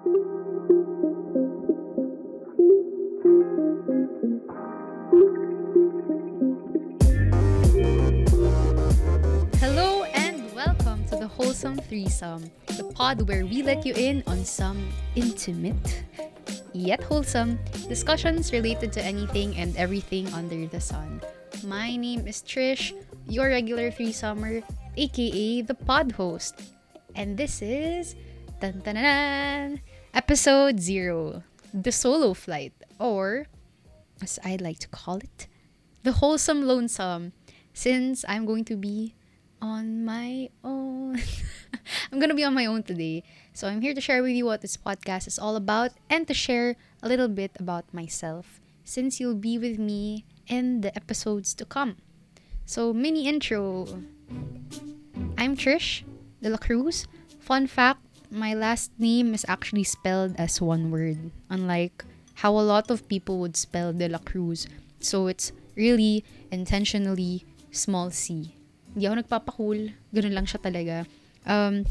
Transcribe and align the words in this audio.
Hello 0.00 0.08
and 10.14 10.40
welcome 10.54 11.04
to 11.04 11.16
the 11.20 11.28
Wholesome 11.28 11.76
Threesome, 11.84 12.50
the 12.78 12.84
pod 12.94 13.28
where 13.28 13.44
we 13.44 13.62
let 13.62 13.84
you 13.84 13.92
in 13.92 14.24
on 14.26 14.42
some 14.42 14.88
intimate, 15.16 15.76
yet 16.72 17.02
wholesome, 17.02 17.58
discussions 17.86 18.54
related 18.54 18.94
to 18.94 19.04
anything 19.04 19.54
and 19.58 19.76
everything 19.76 20.32
under 20.32 20.64
the 20.66 20.80
sun. 20.80 21.20
My 21.62 21.94
name 21.94 22.26
is 22.26 22.40
Trish, 22.40 22.96
your 23.28 23.48
regular 23.48 23.90
threesomer, 23.90 24.64
aka 24.96 25.60
the 25.60 25.74
pod 25.74 26.12
host. 26.12 26.54
And 27.14 27.36
this 27.36 27.60
is 27.60 28.14
dun, 28.60 28.80
dun, 28.84 28.94
dun, 28.94 29.80
episode 30.12 30.80
0, 30.80 31.42
the 31.72 31.90
solo 31.90 32.34
flight, 32.34 32.74
or 32.98 33.46
as 34.20 34.38
I 34.44 34.56
like 34.60 34.78
to 34.80 34.88
call 34.88 35.16
it, 35.16 35.48
the 36.02 36.12
wholesome 36.12 36.66
lonesome, 36.66 37.32
since 37.72 38.22
I'm 38.28 38.44
going 38.44 38.66
to 38.66 38.76
be 38.76 39.14
on 39.62 40.04
my 40.04 40.50
own. 40.62 41.16
I'm 42.12 42.20
gonna 42.20 42.34
be 42.34 42.44
on 42.44 42.52
my 42.52 42.66
own 42.66 42.82
today. 42.82 43.24
So 43.54 43.66
I'm 43.66 43.80
here 43.80 43.94
to 43.94 44.00
share 44.00 44.22
with 44.22 44.32
you 44.32 44.44
what 44.44 44.60
this 44.60 44.76
podcast 44.76 45.26
is 45.26 45.38
all 45.38 45.56
about 45.56 45.92
and 46.10 46.28
to 46.28 46.34
share 46.34 46.76
a 47.02 47.08
little 47.08 47.28
bit 47.28 47.52
about 47.58 47.92
myself 47.92 48.60
since 48.84 49.20
you'll 49.20 49.40
be 49.40 49.56
with 49.56 49.78
me 49.78 50.26
in 50.46 50.82
the 50.82 50.94
episodes 50.94 51.54
to 51.54 51.64
come. 51.64 51.96
So, 52.66 52.92
mini 52.92 53.26
intro. 53.26 53.86
I'm 55.38 55.56
Trish 55.56 56.02
Delacruz. 56.42 57.06
Fun 57.40 57.66
fact 57.66 58.09
my 58.30 58.54
last 58.54 58.94
name 58.98 59.34
is 59.34 59.44
actually 59.48 59.84
spelled 59.84 60.34
as 60.38 60.62
one 60.62 60.90
word, 60.90 61.30
unlike 61.50 62.04
how 62.40 62.54
a 62.54 62.64
lot 62.64 62.90
of 62.90 63.06
people 63.08 63.38
would 63.38 63.56
spell 63.56 63.92
De 63.92 64.08
La 64.08 64.18
Cruz. 64.18 64.66
So, 65.00 65.26
it's 65.26 65.52
really 65.76 66.24
intentionally 66.50 67.44
small 67.70 68.10
c. 68.10 68.54
Hindi 68.94 69.06
ako 69.06 69.16
nagpapakul. 69.22 69.78
Ganun 70.14 70.34
lang 70.34 70.46
siya 70.46 70.62
talaga. 70.62 70.96
Um, 71.46 71.86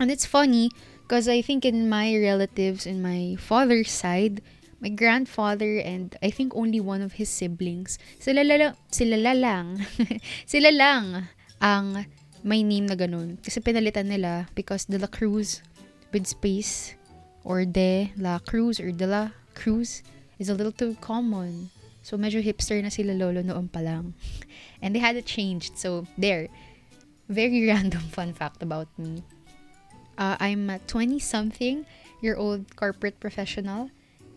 and 0.00 0.08
it's 0.10 0.26
funny 0.26 0.70
because 1.04 1.28
I 1.28 1.40
think 1.40 1.64
in 1.64 1.88
my 1.88 2.16
relatives, 2.16 2.86
in 2.86 3.00
my 3.00 3.36
father's 3.36 3.90
side, 3.90 4.40
my 4.80 4.90
grandfather 4.90 5.78
and 5.78 6.16
I 6.22 6.30
think 6.30 6.54
only 6.56 6.80
one 6.80 7.00
of 7.00 7.16
his 7.16 7.28
siblings, 7.28 7.98
sila, 8.18 8.42
lala, 8.42 8.76
sila 8.90 9.16
lang, 9.16 9.86
sila 10.46 10.74
lang 10.74 11.28
ang 11.62 12.04
may 12.42 12.66
name 12.66 12.90
na 12.90 12.98
ganun. 12.98 13.38
Kasi 13.38 13.62
pinalitan 13.62 14.10
nila 14.10 14.50
because 14.58 14.90
De 14.90 14.98
La 14.98 15.06
Cruz 15.06 15.62
with 16.12 16.26
space 16.26 16.94
or 17.44 17.64
De 17.64 18.12
La 18.16 18.38
Cruz 18.38 18.78
or 18.78 18.92
De 18.92 19.06
La 19.06 19.30
Cruz 19.54 20.02
is 20.38 20.48
a 20.48 20.54
little 20.54 20.72
too 20.72 20.96
common. 21.00 21.70
So, 22.02 22.18
medyo 22.18 22.42
hipster 22.42 22.82
na 22.82 22.90
sila 22.90 23.14
lolo 23.14 23.42
noon 23.42 23.68
pa 23.68 23.78
lang. 23.78 24.14
And 24.82 24.94
they 24.94 24.98
had 24.98 25.16
it 25.16 25.26
changed. 25.26 25.78
So, 25.78 26.06
there. 26.18 26.48
Very 27.28 27.66
random 27.70 28.02
fun 28.10 28.34
fact 28.34 28.62
about 28.62 28.88
me. 28.98 29.22
Uh, 30.18 30.36
I'm 30.40 30.68
a 30.68 30.78
20-something 30.90 31.86
year 32.20 32.36
old 32.36 32.74
corporate 32.76 33.18
professional. 33.20 33.90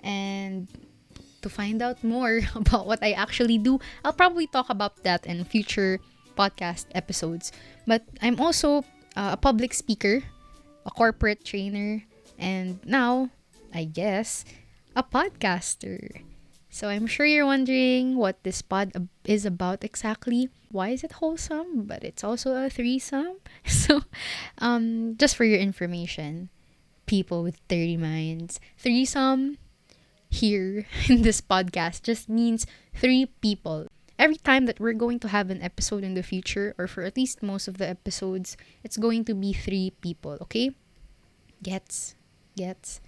And 0.05 0.69
to 1.41 1.49
find 1.49 1.81
out 1.81 2.03
more 2.03 2.41
about 2.55 2.85
what 2.85 3.01
I 3.01 3.13
actually 3.13 3.57
do, 3.57 3.79
I'll 4.03 4.13
probably 4.13 4.47
talk 4.47 4.69
about 4.69 5.03
that 5.03 5.25
in 5.25 5.43
future 5.45 5.99
podcast 6.37 6.85
episodes. 6.93 7.51
But 7.87 8.05
I'm 8.21 8.39
also 8.39 8.85
uh, 9.15 9.33
a 9.33 9.37
public 9.37 9.73
speaker, 9.73 10.21
a 10.85 10.91
corporate 10.91 11.43
trainer, 11.43 12.03
and 12.37 12.79
now, 12.85 13.29
I 13.73 13.85
guess, 13.85 14.45
a 14.95 15.03
podcaster. 15.03 16.23
So 16.69 16.89
I'm 16.89 17.07
sure 17.07 17.25
you're 17.25 17.45
wondering 17.45 18.17
what 18.17 18.43
this 18.43 18.61
pod 18.61 18.91
is 19.23 19.45
about 19.45 19.83
exactly. 19.83 20.49
Why 20.71 20.89
is 20.89 21.03
it 21.03 21.23
wholesome? 21.23 21.87
But 21.87 22.03
it's 22.03 22.23
also 22.23 22.51
a 22.51 22.69
threesome. 22.69 23.39
So, 23.65 24.03
um, 24.59 25.15
just 25.15 25.35
for 25.35 25.45
your 25.45 25.59
information, 25.59 26.49
people 27.05 27.43
with 27.43 27.63
30 27.69 27.95
minds, 27.95 28.59
threesome 28.77 29.57
here 30.29 30.85
in 31.09 31.21
this 31.21 31.39
podcast 31.39 32.03
just 32.03 32.27
means 32.27 32.67
three 32.93 33.27
people. 33.39 33.87
Every 34.19 34.35
time 34.35 34.65
that 34.65 34.79
we're 34.79 34.99
going 34.99 35.19
to 35.19 35.27
have 35.27 35.49
an 35.49 35.61
episode 35.61 36.03
in 36.03 36.13
the 36.13 36.23
future, 36.23 36.75
or 36.77 36.87
for 36.87 37.03
at 37.03 37.15
least 37.15 37.43
most 37.43 37.67
of 37.67 37.77
the 37.77 37.87
episodes, 37.87 38.55
it's 38.83 38.97
going 38.97 39.23
to 39.25 39.33
be 39.33 39.51
three 39.51 39.91
people, 39.99 40.37
okay? 40.41 40.71
Gets? 41.65 42.13
Gets? 42.53 43.01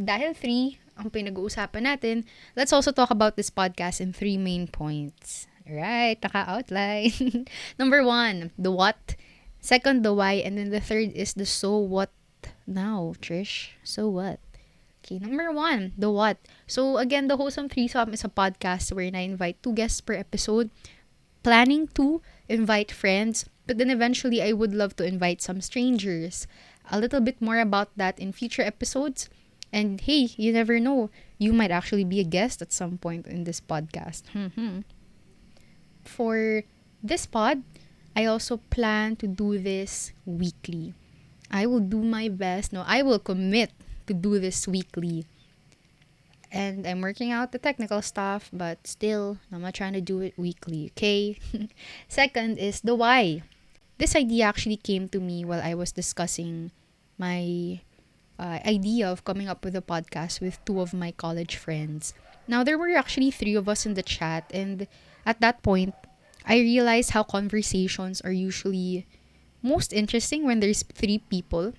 Dahil 0.00 0.32
three 0.32 0.80
ang 0.96 1.12
pinag-uusapan 1.12 1.84
natin, 1.84 2.24
let's 2.56 2.72
also 2.72 2.96
talk 2.96 3.12
about 3.12 3.36
this 3.36 3.52
podcast 3.52 4.00
in 4.00 4.16
three 4.16 4.40
main 4.40 4.64
points. 4.64 5.44
Right, 5.68 6.16
naka-outline. 6.16 7.44
Number 7.80 8.00
one, 8.00 8.56
the 8.56 8.72
what. 8.72 9.20
Second, 9.60 10.00
the 10.00 10.16
why. 10.16 10.40
And 10.40 10.56
then 10.56 10.72
the 10.72 10.80
third 10.80 11.12
is 11.12 11.36
the 11.36 11.44
so 11.44 11.76
what 11.76 12.08
now, 12.66 13.12
Trish. 13.20 13.76
So 13.84 14.08
what? 14.08 14.40
Okay, 15.02 15.18
number 15.18 15.50
one, 15.50 15.92
the 15.98 16.10
what. 16.10 16.38
So 16.66 16.98
again, 16.98 17.26
the 17.26 17.36
Wholesome 17.36 17.68
Threesome 17.68 18.14
is 18.14 18.24
a 18.24 18.30
podcast 18.30 18.94
wherein 18.94 19.18
I 19.18 19.26
invite 19.26 19.62
two 19.62 19.74
guests 19.74 20.00
per 20.00 20.14
episode. 20.14 20.70
Planning 21.42 21.90
to 21.98 22.22
invite 22.48 22.94
friends, 22.94 23.50
but 23.66 23.78
then 23.78 23.90
eventually 23.90 24.38
I 24.42 24.52
would 24.52 24.74
love 24.74 24.94
to 24.96 25.04
invite 25.04 25.42
some 25.42 25.60
strangers. 25.60 26.46
A 26.90 26.98
little 27.00 27.20
bit 27.20 27.40
more 27.40 27.58
about 27.60 27.90
that 27.96 28.18
in 28.18 28.32
future 28.32 28.62
episodes. 28.62 29.28
And 29.72 30.00
hey, 30.00 30.28
you 30.36 30.52
never 30.52 30.78
know. 30.78 31.08
You 31.38 31.52
might 31.52 31.70
actually 31.70 32.04
be 32.04 32.20
a 32.20 32.24
guest 32.28 32.60
at 32.60 32.72
some 32.72 32.98
point 32.98 33.26
in 33.26 33.44
this 33.44 33.60
podcast. 33.60 34.28
hmm 34.32 34.80
For 36.04 36.64
this 37.02 37.26
pod, 37.26 37.62
I 38.14 38.26
also 38.26 38.58
plan 38.70 39.16
to 39.16 39.26
do 39.26 39.58
this 39.58 40.12
weekly. 40.26 40.94
I 41.50 41.66
will 41.66 41.80
do 41.80 42.02
my 42.02 42.28
best. 42.28 42.72
No, 42.72 42.84
I 42.86 43.02
will 43.02 43.18
commit 43.18 43.70
to 44.06 44.14
do 44.14 44.38
this 44.38 44.66
weekly. 44.68 45.26
And 46.52 46.86
I'm 46.86 47.00
working 47.00 47.32
out 47.32 47.52
the 47.52 47.58
technical 47.58 48.02
stuff, 48.02 48.50
but 48.52 48.86
still, 48.86 49.38
I'm 49.50 49.62
not 49.62 49.72
trying 49.72 49.94
to 49.94 50.02
do 50.02 50.20
it 50.20 50.36
weekly, 50.36 50.92
okay? 50.92 51.38
Second 52.08 52.58
is 52.58 52.82
the 52.82 52.94
why. 52.94 53.42
This 53.98 54.16
idea 54.16 54.44
actually 54.44 54.76
came 54.76 55.08
to 55.10 55.20
me 55.20 55.44
while 55.44 55.60
I 55.62 55.74
was 55.74 55.92
discussing 55.92 56.72
my 57.18 57.80
uh, 58.38 58.58
idea 58.66 59.06
of 59.10 59.24
coming 59.24 59.48
up 59.48 59.64
with 59.64 59.76
a 59.76 59.82
podcast 59.82 60.40
with 60.40 60.62
two 60.64 60.80
of 60.80 60.92
my 60.92 61.12
college 61.12 61.56
friends. 61.56 62.14
Now, 62.48 62.64
there 62.64 62.78
were 62.78 62.90
actually 62.96 63.30
three 63.30 63.54
of 63.54 63.68
us 63.68 63.86
in 63.86 63.94
the 63.94 64.02
chat, 64.02 64.50
and 64.52 64.88
at 65.24 65.40
that 65.40 65.62
point, 65.62 65.94
I 66.44 66.58
realized 66.58 67.10
how 67.10 67.22
conversations 67.22 68.20
are 68.22 68.32
usually 68.34 69.06
most 69.62 69.92
interesting 69.92 70.44
when 70.44 70.58
there's 70.58 70.82
three 70.82 71.18
people. 71.18 71.72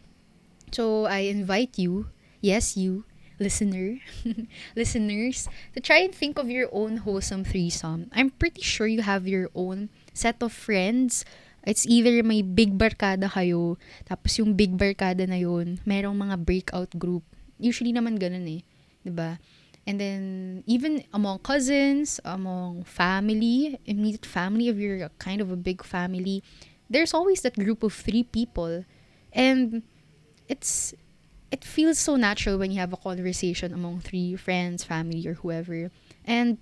So, 0.72 1.06
I 1.06 1.28
invite 1.28 1.78
you, 1.78 2.08
yes, 2.40 2.78
you, 2.78 3.04
listener, 3.40 4.00
listeners, 4.76 5.50
to 5.74 5.82
try 5.82 5.98
and 5.98 6.16
think 6.16 6.40
of 6.40 6.50
your 6.50 6.70
own 6.72 7.04
wholesome 7.04 7.44
threesome. 7.44 8.10
I'm 8.14 8.32
pretty 8.32 8.62
sure 8.62 8.88
you 8.88 9.02
have 9.02 9.28
your 9.28 9.50
own 9.54 9.90
set 10.14 10.42
of 10.42 10.54
friends 10.54 11.26
It's 11.64 11.88
either 11.88 12.24
may 12.24 12.44
big 12.44 12.76
barkada 12.76 13.32
kayo, 13.32 13.80
tapos 14.04 14.36
yung 14.40 14.54
big 14.54 14.76
barkada 14.76 15.24
na 15.24 15.40
yun, 15.40 15.80
merong 15.88 16.16
mga 16.16 16.36
breakout 16.44 16.92
group. 17.00 17.24
Usually 17.56 17.96
naman 17.96 18.20
ganun 18.20 18.48
eh. 18.48 18.62
'di 19.04 19.12
ba? 19.16 19.40
And 19.86 20.00
then, 20.00 20.64
even 20.66 21.04
among 21.12 21.40
cousins, 21.40 22.20
among 22.24 22.84
family, 22.88 23.80
immediate 23.86 24.26
family, 24.26 24.70
if 24.70 24.78
you're 24.78 25.04
a 25.04 25.12
kind 25.20 25.42
of 25.42 25.52
a 25.52 25.60
big 25.60 25.84
family, 25.84 26.42
there's 26.90 27.14
always 27.14 27.42
that 27.42 27.56
group 27.56 27.84
of 27.84 27.92
three 27.92 28.24
people. 28.24 28.86
And 29.34 29.84
it's, 30.48 30.94
it 31.52 31.66
feels 31.66 32.00
so 32.00 32.16
natural 32.16 32.58
when 32.58 32.72
you 32.72 32.80
have 32.80 32.94
a 32.94 32.98
conversation 32.98 33.74
among 33.74 34.00
three 34.00 34.38
friends, 34.38 34.86
family, 34.86 35.28
or 35.28 35.34
whoever. 35.34 35.92
And 36.24 36.60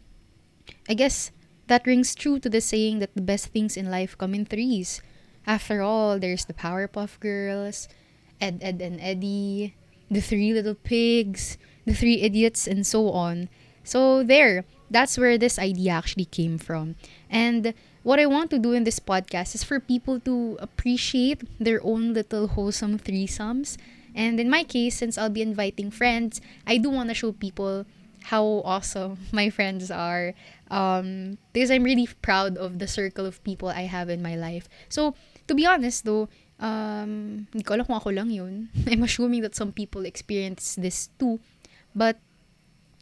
I 0.89 0.95
guess 0.95 1.31
that 1.71 1.87
rings 1.87 2.13
true 2.13 2.35
to 2.35 2.51
the 2.51 2.59
saying 2.59 2.99
that 2.99 3.15
the 3.15 3.23
best 3.23 3.47
things 3.55 3.79
in 3.79 3.89
life 3.89 4.17
come 4.19 4.35
in 4.35 4.43
threes. 4.43 4.99
After 5.47 5.79
all, 5.81 6.19
there's 6.19 6.43
the 6.43 6.53
Powerpuff 6.53 7.17
Girls, 7.23 7.87
Ed, 8.43 8.59
Edd, 8.59 8.83
and 8.83 8.99
Eddy, 8.99 9.73
the 10.11 10.19
Three 10.19 10.51
Little 10.51 10.75
Pigs, 10.75 11.57
the 11.87 11.95
Three 11.95 12.19
Idiots, 12.19 12.67
and 12.67 12.85
so 12.85 13.09
on. 13.15 13.47
So, 13.85 14.21
there, 14.21 14.65
that's 14.91 15.17
where 15.17 15.37
this 15.37 15.57
idea 15.57 15.95
actually 15.95 16.27
came 16.27 16.57
from. 16.57 16.99
And 17.29 17.73
what 18.03 18.19
I 18.19 18.25
want 18.25 18.51
to 18.51 18.59
do 18.59 18.73
in 18.73 18.83
this 18.83 18.99
podcast 18.99 19.55
is 19.55 19.63
for 19.63 19.79
people 19.79 20.19
to 20.27 20.59
appreciate 20.59 21.47
their 21.57 21.79
own 21.87 22.11
little 22.11 22.51
wholesome 22.51 22.99
threesomes. 22.99 23.77
And 24.13 24.41
in 24.41 24.49
my 24.49 24.65
case, 24.67 24.99
since 24.99 25.17
I'll 25.17 25.31
be 25.31 25.41
inviting 25.41 25.89
friends, 25.89 26.41
I 26.67 26.77
do 26.77 26.89
want 26.89 27.07
to 27.09 27.15
show 27.15 27.31
people 27.31 27.85
how 28.23 28.61
awesome 28.65 29.17
my 29.31 29.49
friends 29.49 29.91
are 29.91 30.33
um, 30.69 31.37
because 31.53 31.71
I'm 31.71 31.83
really 31.83 32.07
proud 32.21 32.57
of 32.57 32.79
the 32.79 32.87
circle 32.87 33.25
of 33.25 33.43
people 33.43 33.69
I 33.69 33.83
have 33.89 34.09
in 34.09 34.21
my 34.21 34.35
life. 34.35 34.69
So, 34.89 35.15
to 35.47 35.55
be 35.55 35.65
honest 35.65 36.05
though, 36.05 36.29
Um, 36.61 37.49
hindi 37.49 37.65
ko 37.65 37.73
alam 37.73 37.89
kung 37.89 37.97
ako 37.97 38.13
lang 38.13 38.29
yun. 38.29 38.69
I'm 38.89 39.01
assuming 39.01 39.41
that 39.41 39.57
some 39.57 39.73
people 39.73 40.05
experience 40.05 40.77
this 40.77 41.09
too. 41.17 41.41
But 41.97 42.21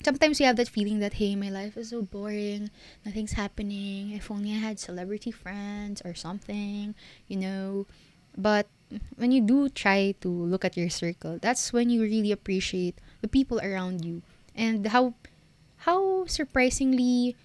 sometimes 0.01 0.39
you 0.39 0.47
have 0.47 0.55
that 0.55 0.71
feeling 0.71 1.03
that, 1.03 1.19
hey, 1.19 1.35
my 1.35 1.51
life 1.51 1.75
is 1.75 1.91
so 1.91 2.01
boring. 2.01 2.71
Nothing's 3.03 3.35
happening. 3.35 4.15
If 4.15 4.31
only 4.31 4.55
I 4.55 4.63
had 4.63 4.79
celebrity 4.79 5.29
friends 5.29 6.01
or 6.07 6.15
something, 6.15 6.95
you 7.27 7.35
know. 7.37 7.85
But 8.39 8.71
when 9.19 9.35
you 9.35 9.43
do 9.43 9.67
try 9.67 10.15
to 10.23 10.29
look 10.31 10.63
at 10.63 10.79
your 10.79 10.89
circle, 10.89 11.37
that's 11.43 11.75
when 11.75 11.91
you 11.91 12.01
really 12.01 12.31
appreciate 12.31 12.95
the 13.19 13.27
people 13.27 13.59
around 13.59 14.07
you 14.07 14.23
and 14.55 14.87
how 14.87 15.13
how 15.87 16.25
surprisingly 16.25 17.35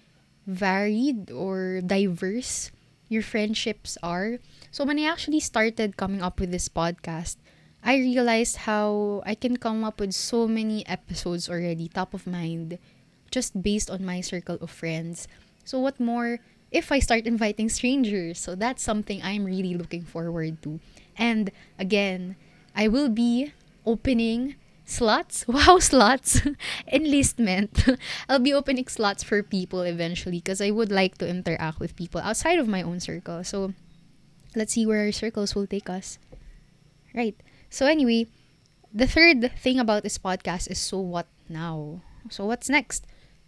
varied 0.45 1.31
or 1.31 1.81
diverse 1.81 2.71
your 3.07 3.21
friendships 3.21 3.97
are. 4.03 4.37
So 4.71 4.83
when 4.83 4.99
I 4.99 5.09
actually 5.09 5.39
started 5.39 5.97
coming 5.97 6.21
up 6.21 6.39
with 6.39 6.51
this 6.51 6.69
podcast, 6.69 7.37
I 7.83 7.97
realized 7.97 8.65
how 8.65 9.21
I 9.25 9.35
can 9.35 9.57
come 9.57 9.83
up 9.83 9.99
with 9.99 10.13
so 10.13 10.47
many 10.47 10.85
episodes 10.87 11.49
already 11.49 11.87
top 11.87 12.13
of 12.13 12.25
mind 12.25 12.79
just 13.29 13.61
based 13.61 13.89
on 13.89 14.05
my 14.05 14.21
circle 14.21 14.57
of 14.59 14.71
friends. 14.71 15.27
So 15.63 15.79
what 15.79 15.99
more 15.99 16.39
if 16.71 16.91
I 16.91 16.99
start 16.99 17.25
inviting 17.29 17.69
strangers? 17.69 18.39
So 18.39 18.55
that's 18.55 18.81
something 18.81 19.21
I'm 19.21 19.45
really 19.45 19.75
looking 19.75 20.03
forward 20.03 20.61
to. 20.63 20.79
And 21.17 21.51
again, 21.77 22.35
I 22.75 22.87
will 22.87 23.09
be 23.09 23.53
opening 23.85 24.55
slots. 24.85 25.45
Wow, 25.49 25.79
slots. 25.79 26.41
Enlistment. 26.91 27.85
I'll 28.29 28.39
be 28.39 28.53
opening 28.53 28.87
slots 28.87 29.23
for 29.23 29.43
people 29.43 29.81
eventually 29.81 30.37
because 30.37 30.61
I 30.61 30.71
would 30.71 30.91
like 30.91 31.17
to 31.17 31.27
interact 31.27 31.79
with 31.79 31.95
people 31.95 32.21
outside 32.21 32.59
of 32.59 32.67
my 32.67 32.81
own 32.81 32.99
circle. 32.99 33.43
So 33.43 33.73
let's 34.55 34.73
see 34.73 34.85
where 34.85 35.05
our 35.05 35.11
circles 35.11 35.55
will 35.55 35.67
take 35.67 35.89
us. 35.89 36.17
Right. 37.13 37.35
So 37.69 37.85
anyway, 37.85 38.27
the 38.93 39.07
third 39.07 39.51
thing 39.57 39.79
about 39.79 40.03
this 40.03 40.17
podcast 40.17 40.69
is 40.71 40.79
so 40.79 40.99
what 40.99 41.27
now? 41.49 42.01
So 42.29 42.45
what's 42.45 42.69
next? 42.69 43.05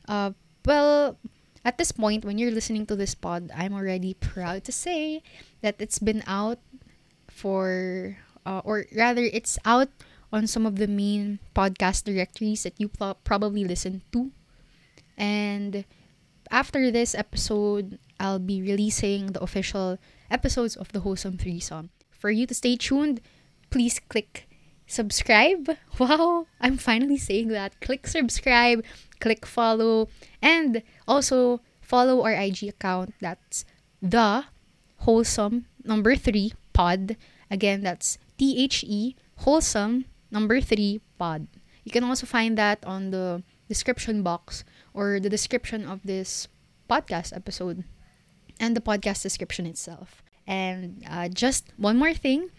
Uh 0.07 0.31
well, 0.65 1.17
at 1.63 1.77
this 1.77 1.91
point 1.91 2.25
when 2.25 2.37
you're 2.37 2.51
listening 2.51 2.85
to 2.87 2.95
this 2.95 3.15
pod, 3.15 3.51
I'm 3.55 3.73
already 3.73 4.15
proud 4.15 4.63
to 4.65 4.71
say 4.71 5.23
that 5.61 5.75
it's 5.79 5.99
been 5.99 6.23
out 6.27 6.59
for 7.29 8.17
uh, 8.45 8.61
or 8.63 8.85
rather 8.95 9.21
it's 9.21 9.59
out 9.65 9.89
on 10.31 10.47
some 10.47 10.65
of 10.65 10.75
the 10.75 10.87
main 10.87 11.39
podcast 11.55 12.03
directories 12.03 12.63
that 12.63 12.79
you 12.79 12.87
pro- 12.87 13.15
probably 13.23 13.63
listen 13.63 14.01
to. 14.11 14.31
And 15.17 15.85
after 16.51 16.91
this 16.91 17.15
episode, 17.15 17.99
I'll 18.19 18.39
be 18.39 18.61
releasing 18.61 19.33
the 19.33 19.41
official 19.41 19.97
episodes 20.29 20.75
of 20.75 20.91
the 20.91 21.01
Wholesome 21.01 21.37
Threesome. 21.37 21.89
For 22.11 22.29
you 22.29 22.45
to 22.47 22.53
stay 22.53 22.75
tuned, 22.75 23.21
please 23.69 23.99
click 23.99 24.47
subscribe. 24.85 25.77
Wow, 25.99 26.45
I'm 26.61 26.77
finally 26.77 27.17
saying 27.17 27.49
that. 27.49 27.79
Click 27.81 28.05
subscribe, 28.05 28.85
click 29.19 29.45
follow, 29.45 30.09
and 30.41 30.83
also 31.07 31.61
follow 31.81 32.23
our 32.23 32.33
IG 32.33 32.69
account. 32.69 33.15
That's 33.19 33.65
the 34.01 34.45
wholesome 34.99 35.65
number 35.83 36.15
three 36.15 36.53
pod. 36.73 37.17
Again, 37.49 37.81
that's 37.81 38.19
T 38.37 38.61
H 38.63 38.83
E 38.85 39.15
wholesome 39.37 40.05
number 40.31 40.61
three 40.61 41.01
pod. 41.17 41.47
You 41.83 41.91
can 41.91 42.03
also 42.03 42.25
find 42.25 42.57
that 42.57 42.83
on 42.85 43.11
the 43.11 43.43
description 43.67 44.23
box 44.23 44.63
or 44.93 45.19
the 45.19 45.29
description 45.29 45.85
of 45.85 46.03
this 46.03 46.47
podcast 46.89 47.35
episode 47.35 47.83
and 48.59 48.75
the 48.75 48.81
podcast 48.81 49.23
description 49.23 49.65
itself. 49.65 50.23
And 50.45 51.03
uh, 51.07 51.29
just 51.29 51.71
one 51.77 51.97
more 51.97 52.13
thing. 52.13 52.49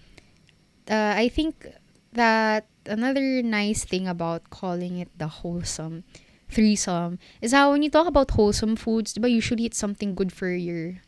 Uh, 0.89 1.13
I 1.17 1.29
think 1.29 1.67
that 2.13 2.67
another 2.87 3.43
nice 3.43 3.85
thing 3.85 4.09
about 4.09 4.49
calling 4.51 4.99
it 4.99 5.09
the 5.19 5.29
wholesome 5.29 6.05
threesome 6.49 7.19
is 7.43 7.53
how 7.53 7.73
when 7.73 7.83
you 7.83 7.91
talk 7.91 8.07
about 8.07 8.31
wholesome 8.33 8.77
foods, 8.77 9.17
but 9.19 9.31
usually 9.31 9.67
it's 9.67 9.77
something 9.77 10.15
good 10.15 10.33
for 10.33 10.49
your 10.49 11.03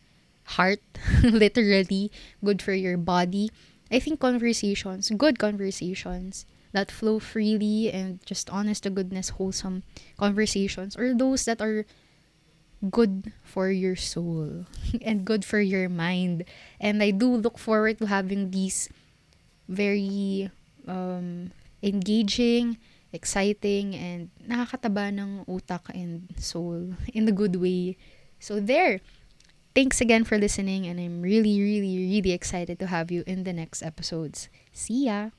heart, 0.61 0.81
literally 1.23 2.11
good 2.45 2.61
for 2.61 2.75
your 2.75 2.99
body. 2.99 3.51
I 3.91 3.99
think 3.99 4.21
conversations, 4.21 5.11
good 5.17 5.39
conversations 5.39 6.47
that 6.72 6.90
flow 6.90 7.19
freely 7.19 7.90
and 7.90 8.25
just 8.25 8.50
honest 8.50 8.84
to 8.84 8.90
goodness, 8.90 9.31
wholesome 9.31 9.82
conversations, 10.19 10.96
or 10.96 11.14
those 11.14 11.44
that 11.44 11.61
are 11.61 11.84
good 12.88 13.32
for 13.44 13.70
your 13.70 13.96
soul 13.96 14.64
and 15.02 15.25
good 15.25 15.44
for 15.44 15.61
your 15.61 15.88
mind. 15.88 16.44
And 16.81 17.02
I 17.02 17.11
do 17.11 17.28
look 17.28 17.58
forward 17.58 17.99
to 17.99 18.06
having 18.06 18.50
these 18.50 18.88
very 19.69 20.50
um, 20.87 21.52
engaging, 21.82 22.78
exciting, 23.12 23.94
and 23.94 24.31
nakakataba 24.46 25.12
ng 25.12 25.44
utak 25.46 25.90
and 25.93 26.28
soul 26.38 26.94
in 27.12 27.25
the 27.26 27.32
good 27.32 27.56
way. 27.56 27.96
So 28.38 28.61
there. 28.61 29.00
Thanks 29.70 30.00
again 30.02 30.26
for 30.26 30.34
listening, 30.34 30.90
and 30.90 30.99
I'm 30.99 31.23
really, 31.23 31.62
really, 31.62 31.94
really 31.94 32.32
excited 32.34 32.82
to 32.82 32.90
have 32.90 33.14
you 33.14 33.23
in 33.23 33.46
the 33.46 33.55
next 33.55 33.87
episodes. 33.87 34.50
See 34.75 35.06
ya! 35.06 35.31